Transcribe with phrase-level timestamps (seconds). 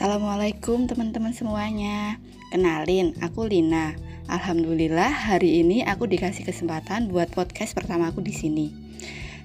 [0.00, 2.16] Assalamualaikum teman-teman semuanya
[2.48, 3.92] Kenalin, aku Lina
[4.32, 8.72] Alhamdulillah hari ini aku dikasih kesempatan buat podcast pertama aku di sini.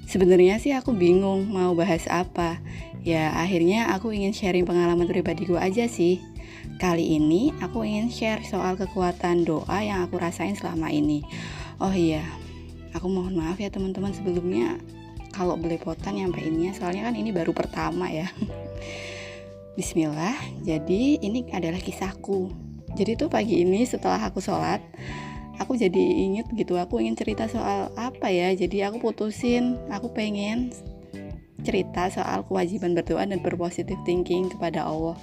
[0.07, 2.63] Sebenarnya sih aku bingung mau bahas apa.
[3.03, 6.23] Ya akhirnya aku ingin sharing pengalaman pribadiku aja sih.
[6.79, 11.27] Kali ini aku ingin share soal kekuatan doa yang aku rasain selama ini.
[11.83, 12.23] Oh iya,
[12.95, 14.79] aku mohon maaf ya teman-teman sebelumnya
[15.35, 18.31] kalau belepotan nyampeinnya soalnya kan ini baru pertama ya.
[19.75, 22.47] Bismillah, jadi ini adalah kisahku.
[22.95, 24.79] Jadi tuh pagi ini setelah aku sholat,
[25.59, 28.55] aku jadi inget gitu, aku ingin cerita soal apa ya.
[28.55, 30.71] Jadi aku putusin, aku pengen
[31.67, 35.19] cerita soal kewajiban berdoa dan berpositif thinking kepada Allah.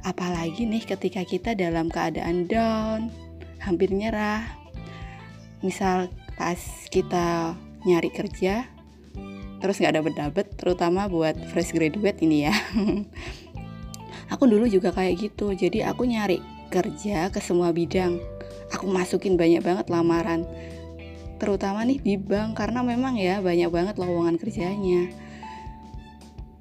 [0.00, 3.12] Apalagi nih ketika kita dalam keadaan down,
[3.60, 4.48] hampir nyerah.
[5.60, 6.08] Misal
[6.40, 6.56] pas
[6.88, 7.52] kita
[7.84, 8.64] nyari kerja,
[9.60, 12.56] terus nggak dapet dapet, terutama buat fresh graduate ini ya.
[14.30, 18.22] aku dulu juga kayak gitu jadi aku nyari kerja ke semua bidang.
[18.70, 20.46] Aku masukin banyak banget lamaran
[21.40, 25.08] terutama nih di bank karena memang ya banyak banget lowongan kerjanya.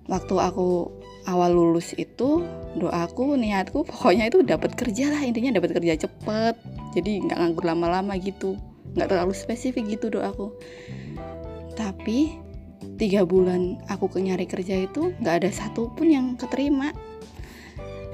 [0.10, 0.90] Waktu aku
[1.28, 2.42] awal lulus itu
[2.80, 6.56] doaku niatku pokoknya itu dapat kerja lah intinya dapat kerja cepet.
[6.98, 8.58] Jadi nggak nganggur lama-lama gitu
[8.98, 10.56] nggak terlalu spesifik gitu doaku.
[11.78, 12.34] Tapi
[12.96, 16.96] tiga bulan aku nyari kerja itu nggak ada satupun yang keterima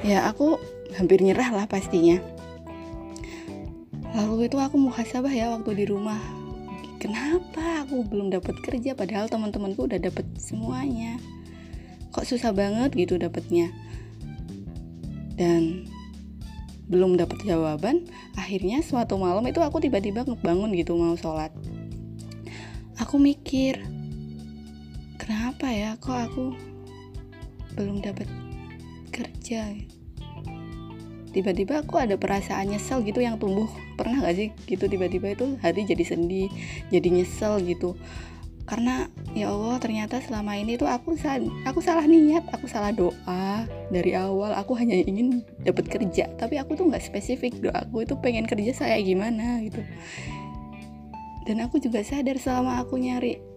[0.02, 0.60] ya aku
[0.98, 2.20] hampir nyerah lah pastinya.
[4.16, 6.20] Lalu itu aku muhasabah ya waktu di rumah.
[6.98, 11.22] Kenapa aku belum dapat kerja padahal teman-temanku udah dapat semuanya?
[12.16, 13.70] Kok susah banget gitu dapetnya
[15.36, 15.84] dan
[16.88, 18.08] belum dapat jawaban
[18.40, 21.52] akhirnya suatu malam itu aku tiba-tiba bangun gitu mau sholat.
[23.04, 23.84] Aku mikir
[25.20, 26.00] kenapa ya?
[26.00, 26.46] Kok aku
[27.76, 28.32] belum dapat
[29.16, 29.72] kerja.
[31.31, 33.68] Tiba-tiba aku ada perasaan nyesel gitu yang tumbuh.
[34.00, 36.48] Pernah gak sih gitu tiba-tiba itu hati jadi sedih
[36.92, 37.96] jadi nyesel gitu.
[38.66, 41.14] Karena ya Allah ternyata selama ini tuh aku
[41.68, 44.56] aku salah niat aku salah doa dari awal.
[44.56, 48.72] Aku hanya ingin dapat kerja tapi aku tuh nggak spesifik doa aku itu pengen kerja
[48.72, 49.84] saya gimana gitu.
[51.46, 53.55] Dan aku juga sadar selama aku nyari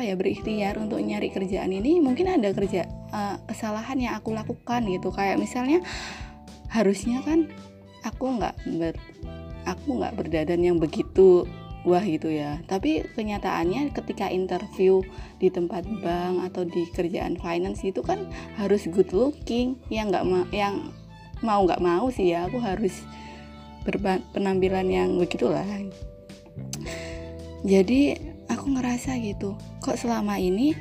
[0.00, 4.80] apa ya berikhtiar untuk nyari kerjaan ini mungkin ada kerja uh, kesalahan yang aku lakukan
[4.88, 5.12] gitu.
[5.12, 5.84] Kayak misalnya
[6.72, 7.52] harusnya kan
[8.00, 8.96] aku nggak ber
[9.68, 11.44] aku nggak berdadan yang begitu
[11.84, 12.64] wah gitu ya.
[12.64, 15.04] Tapi kenyataannya ketika interview
[15.36, 18.24] di tempat bank atau di kerjaan finance itu kan
[18.56, 20.96] harus good looking yang nggak ma yang
[21.44, 23.04] mau nggak mau sih ya aku harus
[24.32, 25.68] penampilan yang begitulah.
[27.68, 30.74] Jadi aku ngerasa gitu kok selama ini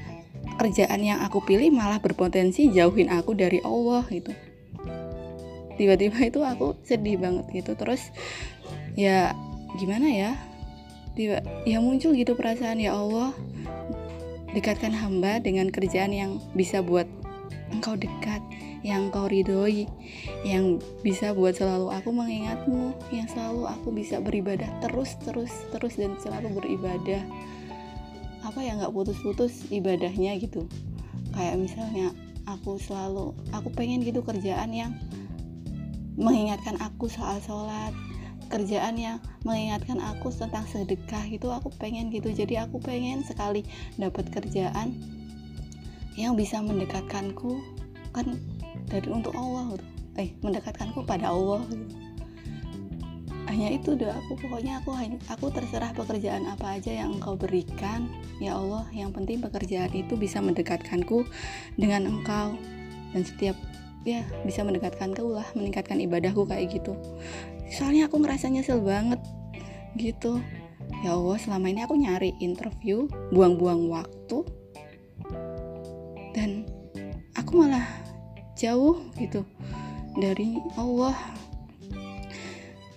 [0.59, 4.35] kerjaan yang aku pilih malah berpotensi jauhin aku dari Allah gitu.
[5.79, 8.11] Tiba-tiba itu aku sedih banget gitu terus
[8.99, 9.31] ya
[9.79, 10.31] gimana ya
[11.15, 13.31] tiba ya muncul gitu perasaan ya Allah
[14.51, 17.05] dekatkan hamba dengan kerjaan yang bisa buat
[17.69, 18.41] engkau dekat
[18.81, 19.85] yang kau ridhoi
[20.47, 26.15] yang bisa buat selalu aku mengingatmu yang selalu aku bisa beribadah terus terus terus dan
[26.23, 27.21] selalu beribadah
[28.49, 30.65] apa ya nggak putus-putus ibadahnya gitu
[31.37, 32.09] kayak misalnya
[32.49, 34.97] aku selalu aku pengen gitu kerjaan yang
[36.17, 37.93] mengingatkan aku soal sholat
[38.49, 43.61] kerjaan yang mengingatkan aku tentang sedekah itu aku pengen gitu jadi aku pengen sekali
[44.01, 44.97] dapat kerjaan
[46.17, 47.61] yang bisa mendekatkanku
[48.17, 48.25] kan
[48.89, 49.77] dari untuk Allah
[50.17, 52.08] eh mendekatkanku pada Allah gitu.
[53.49, 54.93] Hanya itu doa aku pokoknya aku
[55.25, 58.05] aku terserah pekerjaan apa aja yang engkau berikan.
[58.37, 61.25] Ya Allah yang penting pekerjaan itu bisa mendekatkanku
[61.73, 62.53] dengan engkau.
[63.09, 63.57] Dan setiap
[64.05, 66.93] ya bisa mendekatkan ke lah meningkatkan ibadahku kayak gitu.
[67.73, 69.17] Soalnya aku ngerasa nyesel banget
[69.97, 70.37] gitu.
[71.01, 74.45] Ya Allah selama ini aku nyari interview buang-buang waktu
[76.37, 76.69] dan
[77.33, 77.85] aku malah
[78.53, 79.41] jauh gitu
[80.21, 81.17] dari Allah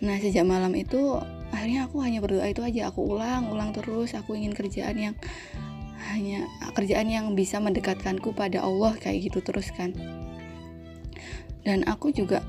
[0.02, 1.22] nah sejak malam itu
[1.54, 2.90] akhirnya aku hanya berdoa itu aja.
[2.90, 4.18] Aku ulang ulang terus.
[4.18, 5.14] Aku ingin kerjaan yang
[6.10, 9.94] hanya kerjaan yang bisa mendekatkanku pada Allah kayak gitu terus kan.
[11.62, 12.42] Dan aku juga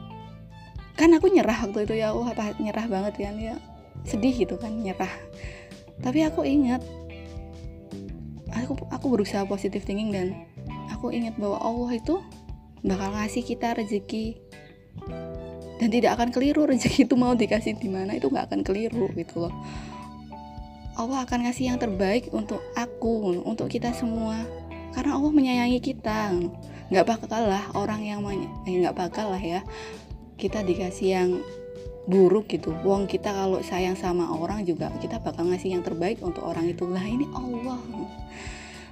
[0.97, 2.17] kan aku nyerah waktu itu ya.
[2.17, 3.55] Wah apa nyerah banget kan ya.
[4.01, 5.11] Sedih gitu kan nyerah.
[6.01, 6.81] Tapi aku ingat
[8.49, 10.27] aku aku berusaha positif thinking dan
[10.89, 12.17] aku ingat bahwa Allah itu
[12.81, 14.41] bakal ngasih kita rezeki
[15.77, 19.47] dan tidak akan keliru rezeki itu mau dikasih di mana itu nggak akan keliru gitu
[19.47, 19.53] loh.
[20.93, 24.37] Allah akan ngasih yang terbaik untuk aku untuk kita semua.
[24.93, 26.37] Karena Allah menyayangi kita.
[26.93, 29.65] Nggak bakal lah orang yang eh, nggak bakal lah ya
[30.37, 31.29] kita dikasih yang
[32.05, 32.77] buruk gitu.
[32.85, 36.85] Wong kita kalau sayang sama orang juga kita bakal ngasih yang terbaik untuk orang itu.
[36.85, 37.81] Lah ini Allah.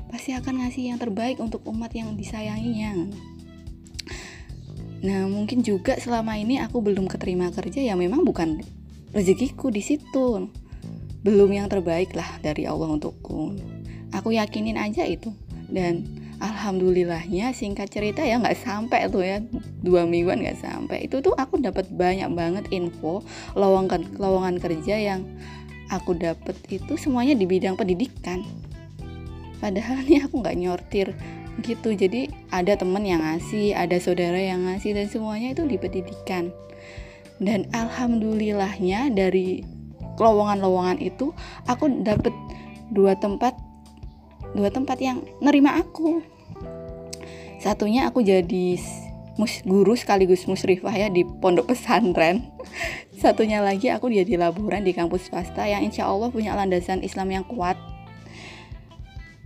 [0.09, 3.13] Pasti akan ngasih yang terbaik untuk umat yang disayanginya
[5.01, 8.61] nah mungkin juga selama ini aku belum keterima kerja ya memang bukan
[9.11, 10.47] rezekiku di situ.
[11.21, 13.53] Belum yang terbaik lah dari Allah untukku.
[14.15, 15.29] Aku yakinin aja itu.
[15.71, 16.03] Dan
[16.41, 19.37] alhamdulillahnya singkat cerita ya nggak sampai tuh ya
[19.85, 21.05] dua mingguan nggak sampai.
[21.05, 23.21] Itu tuh aku dapat banyak banget info
[23.53, 25.21] lowongan lowongan kerja yang
[25.93, 28.41] aku dapat itu semuanya di bidang pendidikan.
[29.61, 31.13] Padahal nih aku nggak nyortir
[31.61, 31.93] gitu.
[31.93, 36.49] Jadi ada temen yang ngasih ada saudara yang ngasih dan semuanya itu di pendidikan.
[37.41, 39.65] Dan alhamdulillahnya dari
[40.21, 41.33] lowongan-lowongan itu
[41.65, 42.33] aku dapat
[42.93, 43.57] dua tempat
[44.53, 46.21] dua tempat yang nerima aku.
[47.61, 48.77] Satunya aku jadi
[49.39, 52.51] mus guru sekaligus musrifah ya di pondok pesantren.
[53.21, 57.45] Satunya lagi aku jadi laboran di kampus swasta yang insya Allah punya landasan Islam yang
[57.45, 57.77] kuat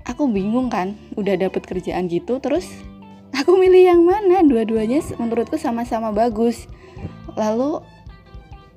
[0.06, 2.69] aku bingung kan udah dapet kerjaan gitu terus
[3.36, 4.46] aku milih yang mana?
[4.46, 6.69] Dua-duanya menurutku sama-sama bagus.
[7.36, 7.84] Lalu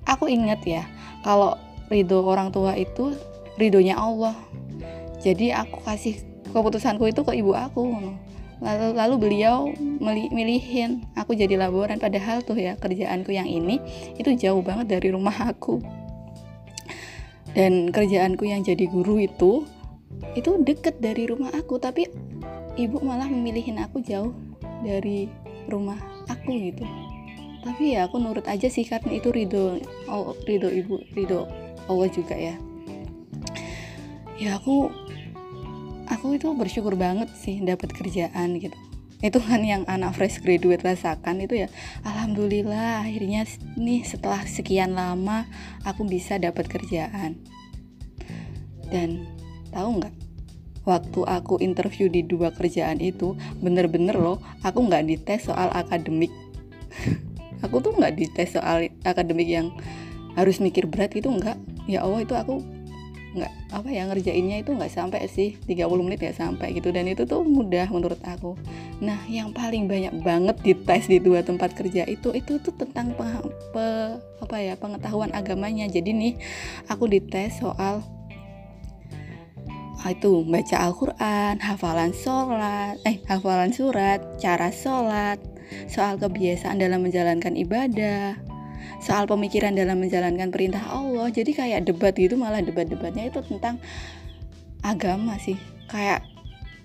[0.08, 0.82] aku inget ya
[1.22, 1.54] kalau
[1.92, 3.14] ridho orang tua itu
[3.60, 4.34] ridhonya Allah.
[5.22, 6.19] Jadi aku kasih
[6.50, 7.84] keputusanku itu ke ibu aku
[8.58, 9.70] lalu lalu beliau
[10.34, 11.06] milihin.
[11.14, 13.78] Aku jadi laboran padahal tuh ya kerjaanku yang ini
[14.19, 15.78] itu jauh banget dari rumah aku.
[17.54, 19.66] Dan kerjaanku yang jadi guru itu
[20.34, 22.06] itu deket dari rumah aku tapi
[22.78, 24.34] ibu malah memilihin aku jauh
[24.82, 25.26] dari
[25.66, 25.99] rumah
[26.31, 26.87] aku gitu.
[27.62, 31.44] Tapi ya aku nurut aja sih karena itu ridho oh, ridho ibu ridho
[31.90, 32.55] Allah juga ya.
[34.38, 34.88] Ya aku
[36.06, 38.78] aku itu bersyukur banget sih dapat kerjaan gitu.
[39.19, 41.69] Itu kan yang anak fresh graduate rasakan itu ya.
[42.06, 43.43] Alhamdulillah akhirnya
[43.75, 45.44] nih setelah sekian lama
[45.82, 47.43] aku bisa dapat kerjaan.
[48.88, 49.38] Dan
[49.70, 50.15] tahu nggak?
[50.88, 56.32] Waktu aku interview di dua kerjaan itu bener-bener loh aku nggak dites soal akademik.
[57.59, 59.75] Aku tuh nggak dites soal akademik yang
[60.38, 61.59] harus mikir berat itu nggak.
[61.91, 62.62] Ya Allah itu aku
[63.35, 66.94] nggak apa ya ngerjainnya itu nggak sampai sih 30 menit ya sampai gitu.
[66.94, 68.55] Dan itu tuh mudah menurut aku.
[69.03, 73.26] Nah yang paling banyak banget dites di dua tempat kerja itu itu tuh tentang pe,
[73.75, 73.87] pe,
[74.38, 75.91] apa ya pengetahuan agamanya.
[75.91, 76.35] Jadi nih
[76.87, 78.06] aku dites soal
[80.06, 85.42] itu baca Al-Quran, hafalan sholat, eh hafalan surat, cara sholat,
[85.90, 88.38] soal kebiasaan dalam menjalankan ibadah,
[89.02, 91.28] soal pemikiran dalam menjalankan perintah Allah.
[91.34, 93.82] Jadi kayak debat gitu malah debat-debatnya itu tentang
[94.86, 95.58] agama sih.
[95.90, 96.22] Kayak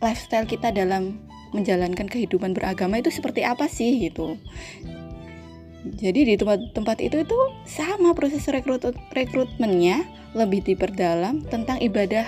[0.02, 1.22] lifestyle kita dalam
[1.54, 4.42] menjalankan kehidupan beragama itu seperti apa sih gitu.
[5.84, 7.38] Jadi di tempat-tempat itu itu
[7.68, 12.24] sama proses rekrut rekrutmennya lebih diperdalam tentang ibadah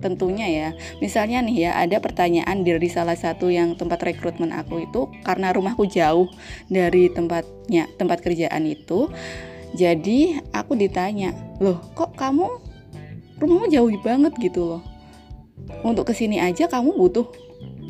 [0.00, 0.68] tentunya ya.
[1.02, 5.84] Misalnya nih ya, ada pertanyaan dari salah satu yang tempat rekrutmen aku itu karena rumahku
[5.86, 6.30] jauh
[6.70, 9.10] dari tempatnya, tempat kerjaan itu.
[9.76, 12.46] Jadi aku ditanya, "Loh, kok kamu
[13.36, 14.82] rumahmu jauh banget gitu loh?
[15.84, 17.26] Untuk ke sini aja kamu butuh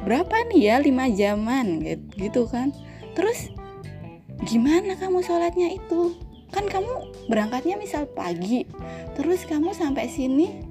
[0.03, 0.77] berapa nih ya?
[0.83, 1.83] 5 jaman
[2.17, 2.75] gitu kan.
[3.15, 3.51] Terus
[4.47, 6.17] gimana kamu sholatnya itu?
[6.51, 8.65] Kan kamu berangkatnya misal pagi,
[9.19, 10.66] terus kamu sampai sini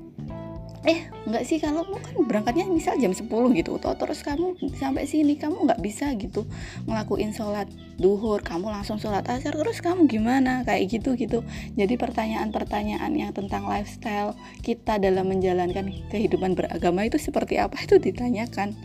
[0.85, 3.25] eh nggak sih kalau kan berangkatnya misal jam 10
[3.57, 3.97] gitu toh.
[3.97, 6.45] Terus kamu sampai sini kamu nggak bisa gitu
[6.85, 7.65] ngelakuin sholat
[7.97, 10.61] duhur kamu langsung sholat asar terus kamu gimana?
[10.61, 11.41] Kayak gitu gitu.
[11.73, 18.77] Jadi pertanyaan-pertanyaan yang tentang lifestyle kita dalam menjalankan kehidupan beragama itu seperti apa itu ditanyakan.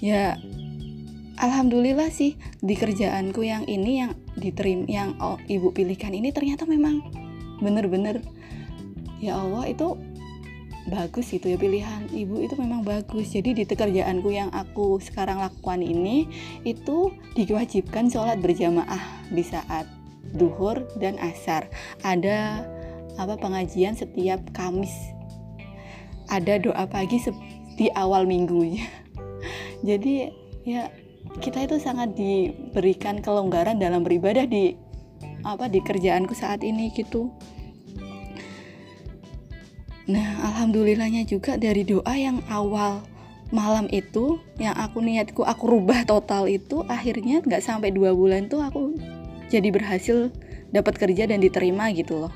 [0.00, 0.40] Ya
[1.38, 6.98] Alhamdulillah sih di kerjaanku yang ini yang diterima yang oh, ibu pilihkan ini ternyata memang
[7.62, 8.26] bener-bener
[9.22, 9.94] ya Allah itu
[10.88, 13.32] bagus gitu ya pilihan ibu itu memang bagus.
[13.32, 16.28] Jadi di pekerjaanku yang aku sekarang lakukan ini
[16.64, 19.86] itu diwajibkan sholat berjamaah di saat
[20.36, 21.68] duhur dan asar.
[22.04, 22.64] Ada
[23.20, 24.92] apa pengajian setiap Kamis.
[26.28, 27.20] Ada doa pagi
[27.76, 28.84] di awal minggunya.
[29.88, 30.28] Jadi
[30.68, 30.92] ya
[31.40, 34.74] kita itu sangat diberikan kelonggaran dalam beribadah di
[35.46, 37.30] apa di kerjaanku saat ini gitu
[40.08, 43.04] Nah, alhamdulillahnya juga dari doa yang awal
[43.52, 48.60] malam itu yang aku niatku aku rubah total itu akhirnya nggak sampai dua bulan tuh
[48.60, 48.92] aku
[49.48, 50.28] jadi berhasil
[50.68, 52.32] dapat kerja dan diterima gitu loh.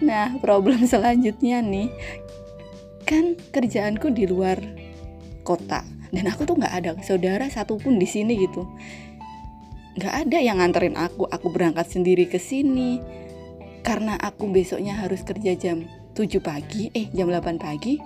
[0.00, 1.92] Nah, problem selanjutnya nih
[3.04, 4.56] kan kerjaanku di luar
[5.44, 8.64] kota dan aku tuh nggak ada saudara satupun di sini gitu
[10.00, 12.98] nggak ada yang nganterin aku aku berangkat sendiri ke sini
[13.84, 17.98] karena aku besoknya harus kerja jam 7 pagi eh jam 8 pagi.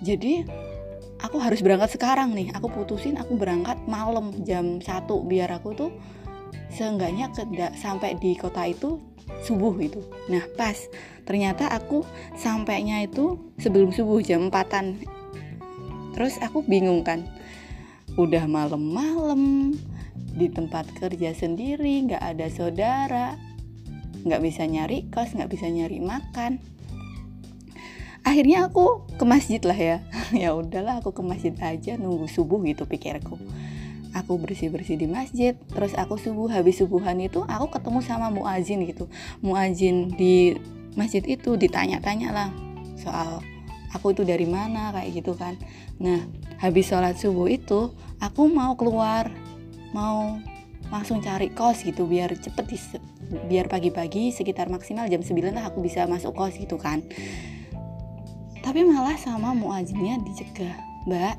[0.00, 0.46] Jadi
[1.20, 2.54] aku harus berangkat sekarang nih.
[2.54, 4.86] Aku putusin aku berangkat malam jam 1
[5.26, 5.90] biar aku tuh
[6.72, 9.00] seenggaknya kedak sampai di kota itu
[9.42, 10.76] subuh itu nah pas
[11.26, 12.06] ternyata aku
[12.38, 15.02] sampainya itu sebelum subuh jam 4an
[16.14, 17.26] terus aku bingung kan
[18.16, 19.74] udah malam-malam
[20.36, 23.36] di tempat kerja sendiri nggak ada saudara
[24.24, 26.58] nggak bisa nyari kos nggak bisa nyari makan
[28.26, 29.98] akhirnya aku ke masjid lah ya.
[30.42, 33.38] Ya udahlah aku ke masjid aja nunggu subuh gitu pikirku.
[34.10, 38.82] Aku bersih bersih di masjid terus aku subuh habis subuhan itu aku ketemu sama muazin
[38.82, 39.06] gitu.
[39.38, 40.58] Muazin di
[40.98, 42.48] masjid itu ditanya-tanya lah
[42.98, 43.38] soal
[43.94, 45.54] aku itu dari mana kayak gitu kan.
[46.02, 46.26] Nah
[46.58, 49.30] habis sholat subuh itu aku mau keluar
[49.94, 50.42] mau
[50.90, 52.78] langsung cari kos gitu biar cepet di,
[53.50, 57.02] biar pagi-pagi sekitar maksimal jam 9 lah aku bisa masuk kos gitu kan
[58.66, 60.74] tapi malah sama muazinnya dicegah
[61.06, 61.38] mbak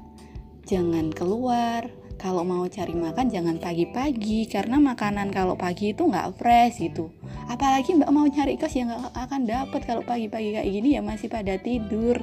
[0.63, 1.91] jangan keluar.
[2.17, 7.13] Kalau mau cari makan jangan pagi-pagi karena makanan kalau pagi itu nggak fresh gitu.
[7.45, 11.29] Apalagi mbak mau cari kos yang nggak akan dapet kalau pagi-pagi kayak gini ya masih
[11.29, 12.17] pada tidur.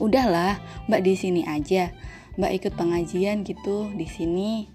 [0.00, 0.56] Udahlah
[0.88, 1.92] mbak di sini aja.
[2.40, 4.71] Mbak ikut pengajian gitu di sini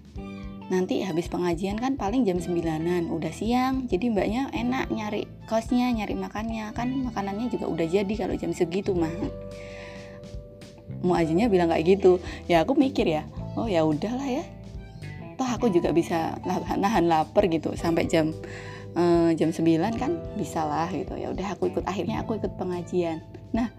[0.68, 3.88] nanti habis pengajian kan paling jam 9an udah siang.
[3.88, 6.72] Jadi mbaknya enak nyari kosnya nyari makannya.
[6.76, 9.12] Kan makanannya juga udah jadi kalau jam segitu mah.
[11.00, 12.20] Muajinya bilang kayak gitu.
[12.46, 13.24] Ya aku mikir ya
[13.56, 14.44] oh ya udahlah ya.
[15.40, 16.36] Toh aku juga bisa
[16.76, 17.72] nahan lapar gitu.
[17.72, 18.36] Sampai jam
[18.92, 19.64] uh, jam 9
[19.96, 21.16] kan bisa lah gitu.
[21.16, 23.24] Ya udah aku ikut akhirnya aku ikut pengajian.
[23.56, 23.72] Nah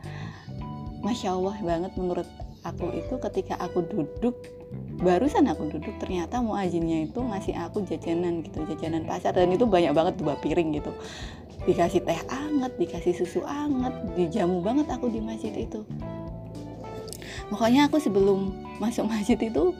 [1.05, 2.27] masya allah banget menurut
[2.63, 4.35] aku itu ketika aku duduk
[4.99, 9.33] barusan aku duduk ternyata muazinnya itu ngasih aku jajanan gitu jajanan pasar.
[9.35, 10.91] Dan itu banyak banget dua piring gitu.
[11.63, 15.83] Dikasih teh anget dikasih susu anget dijamu banget aku di masjid itu.
[17.49, 19.73] Pokoknya aku sebelum masuk masjid itu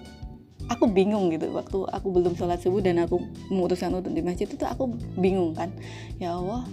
[0.71, 1.51] aku bingung gitu.
[1.51, 3.21] Waktu aku belum sholat subuh dan aku
[3.51, 5.69] memutuskan untuk di masjid itu aku bingung kan.
[6.17, 6.65] Ya Allah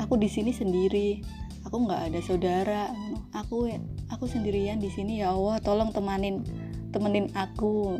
[0.00, 1.22] aku di sini sendiri
[1.64, 2.82] aku nggak ada saudara.
[3.34, 3.66] Aku
[4.12, 6.44] aku sendirian di sini ya Allah tolong temanin
[6.92, 7.98] temenin aku.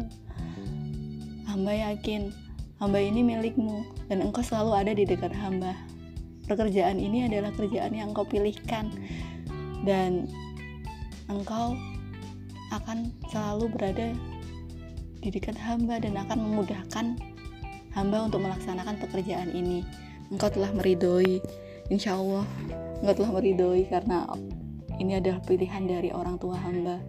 [1.49, 2.31] Hamba yakin
[2.79, 5.73] hamba ini milikmu dan engkau selalu ada di dekat hamba.
[6.45, 8.93] Pekerjaan ini adalah kerjaan yang engkau pilihkan
[9.89, 10.29] dan
[11.33, 11.73] engkau
[12.75, 14.13] akan selalu berada
[15.25, 17.17] di dekat hamba dan akan memudahkan
[17.97, 19.81] hamba untuk melaksanakan pekerjaan ini.
[20.29, 21.41] Engkau telah meridhoi
[21.89, 22.45] insya Allah
[23.05, 24.25] engkau telah meridhoi karena
[24.97, 27.05] ini adalah pilihan dari orang tua hamba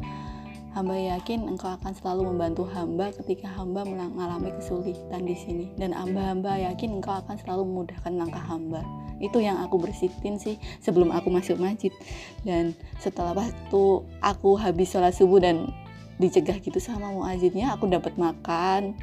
[0.75, 6.59] Hamba yakin engkau akan selalu membantu hamba ketika hamba mengalami kesulitan di sini dan hamba-hamba
[6.67, 8.83] yakin engkau akan selalu memudahkan langkah hamba.
[9.23, 11.95] Itu yang aku bersitin sih sebelum aku masuk masjid.
[12.43, 13.83] Dan setelah waktu
[14.19, 15.71] aku habis sholat subuh dan
[16.19, 18.99] dicegah gitu sama muazinnya, aku dapat makan.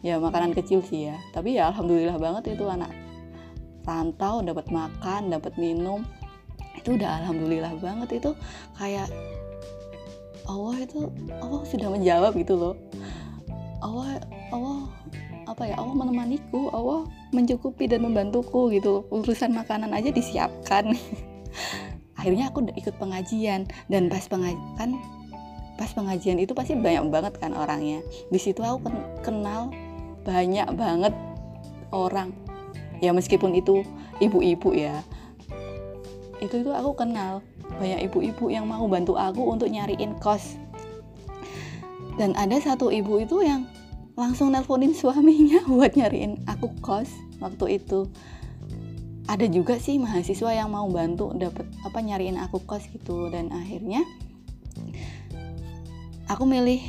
[0.00, 1.20] Ya makanan kecil sih ya.
[1.36, 2.96] Tapi ya alhamdulillah banget itu anak
[3.84, 6.00] rantau dapat makan, dapat minum.
[6.80, 8.32] Itu udah alhamdulillah banget itu.
[8.80, 9.12] Kayak
[10.48, 12.74] Allah itu Allah sudah menjawab gitu loh.
[13.84, 14.88] Allah Allah
[15.44, 20.96] apa ya Allah menemaniku Allah mencukupi dan membantuku gitu urusan makanan aja disiapkan.
[22.18, 23.68] Akhirnya aku ikut pengajian.
[23.92, 24.96] Dan pas pengajian
[25.80, 28.00] pas pengajian itu pasti banyak banget kan orangnya.
[28.32, 28.88] Di situ aku
[29.20, 29.72] kenal
[30.24, 31.12] banyak banget
[31.92, 32.32] orang.
[33.00, 33.80] Ya meskipun itu
[34.20, 35.00] ibu-ibu ya
[36.40, 37.44] itu itu aku kenal
[37.78, 40.56] banyak ibu-ibu yang mau bantu aku untuk nyariin kos.
[42.16, 43.64] Dan ada satu ibu itu yang
[44.18, 48.08] langsung nelponin suaminya buat nyariin aku kos waktu itu.
[49.30, 53.30] Ada juga sih mahasiswa yang mau bantu dapat apa nyariin aku kos gitu.
[53.30, 54.02] Dan akhirnya
[56.26, 56.82] aku milih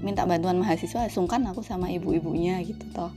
[0.00, 3.10] minta bantuan mahasiswa sungkan aku sama ibu-ibunya gitu toh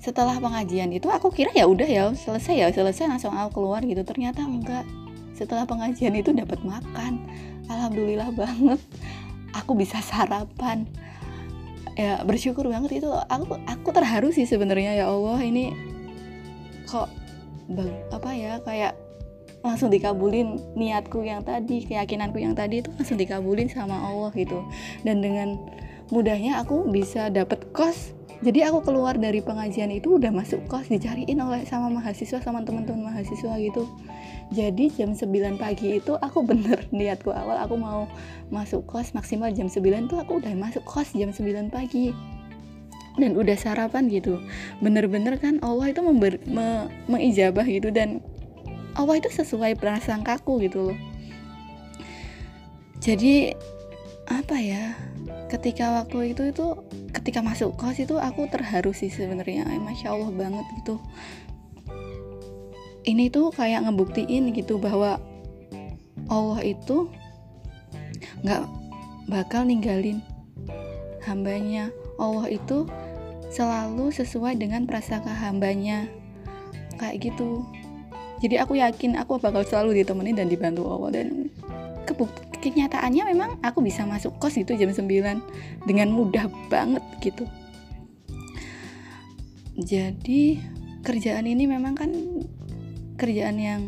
[0.00, 4.00] setelah pengajian itu aku kira ya udah ya selesai ya selesai langsung aku keluar gitu.
[4.00, 4.88] Ternyata enggak.
[5.36, 7.28] Setelah pengajian itu dapat makan.
[7.68, 8.80] Alhamdulillah banget.
[9.52, 10.88] Aku bisa sarapan.
[12.00, 13.12] Ya bersyukur banget itu.
[13.12, 15.04] Aku aku terharu sih sebenarnya.
[15.04, 15.76] Ya Allah ini
[16.88, 17.12] kok
[17.70, 18.96] bang, apa ya kayak
[19.60, 24.64] langsung dikabulin niatku yang tadi keyakinanku yang tadi itu langsung dikabulin sama Allah gitu.
[25.04, 25.60] Dan dengan
[26.08, 31.36] mudahnya aku bisa dapat kos jadi aku keluar dari pengajian itu udah masuk kos dicariin
[31.44, 33.84] oleh sama mahasiswa sama teman-teman mahasiswa gitu.
[34.48, 38.08] Jadi jam 9 pagi itu aku bener niatku awal aku mau
[38.48, 42.16] masuk kos maksimal jam 9 tuh aku udah masuk kos jam 9 pagi.
[43.20, 44.40] Dan udah sarapan gitu.
[44.80, 48.24] Bener-bener kan Allah itu member, me, mengijabah gitu dan
[48.96, 50.98] Allah itu sesuai prasangkaku gitu loh.
[53.04, 53.52] Jadi
[54.30, 55.09] apa ya
[55.50, 56.66] ketika waktu itu itu
[57.10, 59.66] ketika masuk kos itu aku terharu sih sebenarnya.
[59.66, 61.02] Masya Allah banget gitu.
[63.02, 65.18] Ini tuh kayak ngebuktiin gitu bahwa
[66.30, 67.10] Allah itu
[68.46, 68.62] nggak
[69.26, 70.22] bakal ninggalin
[71.26, 71.90] hambanya.
[72.20, 72.86] Allah itu
[73.50, 76.06] selalu sesuai dengan prasangka hambanya.
[77.00, 77.66] Kayak gitu.
[78.40, 81.50] Jadi aku yakin aku bakal selalu ditemani dan dibantu Allah dan
[82.08, 87.48] kebukti kenyataannya memang aku bisa masuk kos itu jam 9 dengan mudah banget gitu.
[89.80, 90.60] Jadi
[91.00, 92.12] kerjaan ini memang kan
[93.16, 93.80] kerjaan yang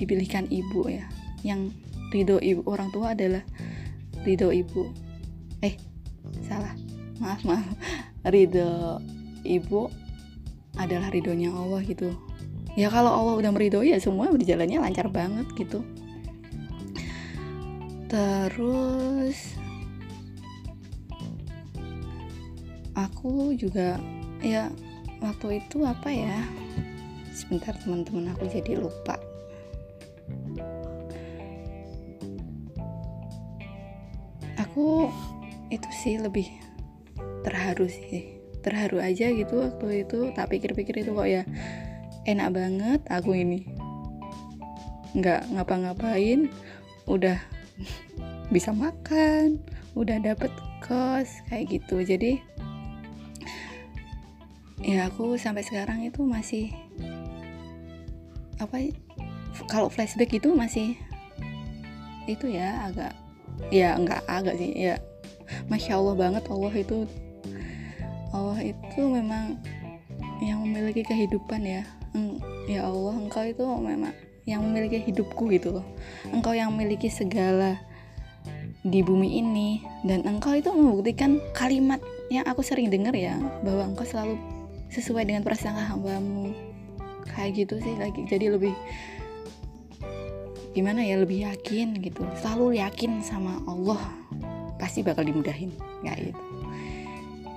[0.00, 1.04] dipilihkan ibu ya.
[1.44, 1.76] Yang
[2.10, 3.44] ridho ibu orang tua adalah
[4.24, 4.88] ridho ibu.
[5.60, 5.76] Eh
[6.40, 6.72] salah.
[7.20, 7.68] Maaf maaf.
[8.34, 8.98] Ridho
[9.44, 9.92] ibu
[10.80, 12.16] adalah ridhonya Allah gitu.
[12.74, 15.86] Ya kalau Allah udah meridhoi ya semua berjalannya lancar banget gitu
[18.14, 19.58] terus
[22.94, 23.98] aku juga
[24.38, 24.70] ya
[25.18, 26.38] waktu itu apa ya?
[27.34, 29.18] Sebentar teman-teman aku jadi lupa.
[34.62, 35.10] Aku
[35.74, 36.46] itu sih lebih
[37.42, 38.38] terharu sih.
[38.62, 41.42] Terharu aja gitu waktu itu tak pikir-pikir itu kok ya
[42.30, 43.66] enak banget aku ini.
[45.18, 46.46] Nggak ngapa-ngapain
[47.10, 47.42] udah
[48.54, 49.58] bisa makan
[49.98, 52.06] udah dapet kos kayak gitu.
[52.06, 52.38] Jadi
[54.86, 56.70] ya aku sampai sekarang itu masih
[58.62, 58.94] apa
[59.66, 60.94] kalau flashback itu masih
[62.30, 63.12] itu ya agak
[63.74, 64.96] ya enggak agak sih ya
[65.68, 67.04] masya allah banget allah itu
[68.32, 69.58] allah itu memang
[70.42, 71.82] yang memiliki kehidupan ya.
[72.64, 74.14] Ya allah engkau itu memang
[74.48, 75.86] yang memiliki hidupku gitu loh.
[76.32, 77.80] Engkau yang memiliki segala
[78.84, 79.80] di bumi ini.
[80.04, 84.36] Dan engkau itu membuktikan kalimat yang aku sering dengar ya bahwa engkau selalu
[84.92, 86.52] sesuai dengan prasangka hambamu.
[87.24, 88.76] Kayak gitu sih lagi jadi lebih
[90.76, 92.22] gimana ya lebih yakin gitu.
[92.38, 93.98] Selalu yakin sama Allah
[94.76, 95.72] pasti bakal dimudahin
[96.04, 96.42] kayak gitu.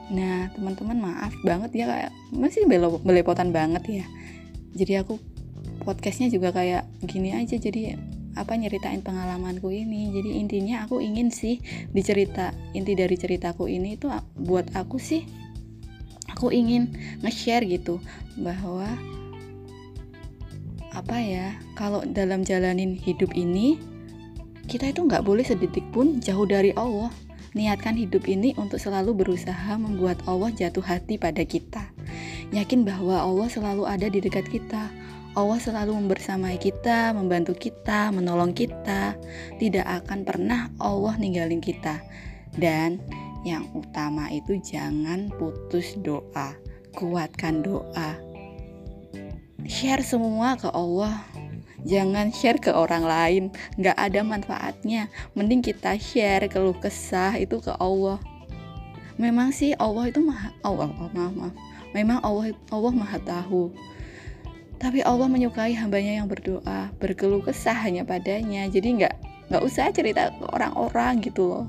[0.08, 2.64] Nah teman-teman maaf banget ya kayak masih
[3.04, 4.06] belepotan banget ya.
[4.78, 5.20] Jadi aku
[5.84, 7.98] podcastnya juga kayak gini aja jadi
[8.38, 10.14] apa nyeritain pengalamanku ini.
[10.14, 11.58] Jadi intinya aku ingin sih
[11.92, 15.26] dicerita inti dari ceritaku ini itu buat aku sih
[16.38, 16.94] aku ingin
[17.26, 17.98] nge-share gitu
[18.38, 18.86] bahwa
[20.94, 23.82] apa ya kalau dalam jalanin hidup ini
[24.70, 27.10] kita itu nggak boleh sedetik pun jauh dari Allah.
[27.58, 31.90] Niatkan hidup ini untuk selalu berusaha membuat Allah jatuh hati pada kita.
[32.54, 34.94] Yakin bahwa Allah selalu ada di dekat kita
[35.38, 39.14] Allah selalu membersamai kita, membantu kita, menolong kita.
[39.62, 42.02] Tidak akan pernah Allah ninggalin kita.
[42.58, 42.98] Dan
[43.46, 46.58] yang utama itu jangan putus doa.
[46.98, 48.18] Kuatkan doa.
[49.70, 51.22] Share semua ke Allah.
[51.86, 53.44] Jangan share ke orang lain,
[53.78, 55.06] nggak ada manfaatnya.
[55.38, 58.18] Mending kita share keluh kesah itu ke Allah.
[59.22, 61.54] Memang sih Allah itu maha Allah, oh, maaf maaf.
[61.94, 63.70] Memang Allah Allah maha tahu
[64.78, 68.70] tapi Allah menyukai hambanya yang berdoa, berkeluh kesah hanya padanya.
[68.70, 69.16] Jadi nggak
[69.50, 71.66] nggak usah cerita ke orang-orang gitu loh.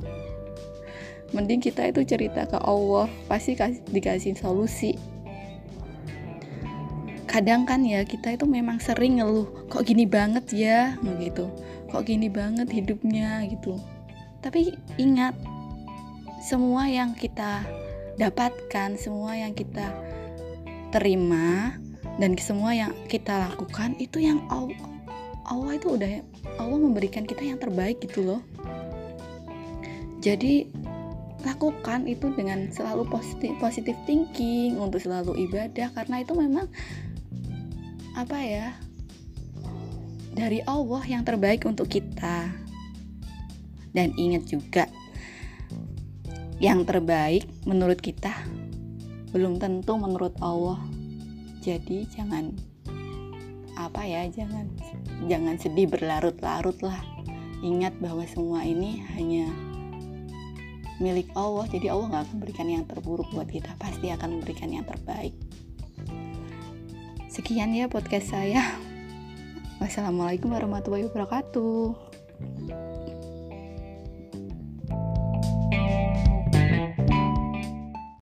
[1.32, 4.96] Mending kita itu cerita ke Allah, pasti kasih, dikasih solusi.
[7.28, 11.52] Kadang kan ya kita itu memang sering ngeluh, kok gini banget ya, gitu.
[11.92, 13.76] Kok gini banget hidupnya gitu.
[14.40, 15.36] Tapi ingat,
[16.40, 17.60] semua yang kita
[18.16, 19.92] dapatkan, semua yang kita
[20.88, 21.76] terima
[22.18, 24.74] dan semua yang kita lakukan itu yang Allah,
[25.46, 26.10] Allah itu udah
[26.58, 28.42] Allah memberikan kita yang terbaik gitu loh.
[30.18, 30.66] Jadi
[31.46, 36.66] lakukan itu dengan selalu positif positif thinking untuk selalu ibadah karena itu memang
[38.18, 38.74] apa ya
[40.34, 42.50] dari Allah yang terbaik untuk kita.
[43.94, 44.84] Dan ingat juga
[46.58, 48.34] yang terbaik menurut kita
[49.30, 50.82] belum tentu menurut Allah
[51.62, 52.54] jadi jangan
[53.78, 54.66] apa ya jangan
[55.30, 56.98] jangan sedih berlarut-larut lah.
[57.58, 59.50] Ingat bahwa semua ini hanya
[61.02, 61.66] milik Allah.
[61.70, 63.74] Jadi Allah nggak akan memberikan yang terburuk buat kita.
[63.78, 65.34] Pasti akan memberikan yang terbaik.
[67.30, 68.62] Sekian ya podcast saya.
[69.82, 72.87] Wassalamualaikum warahmatullahi wabarakatuh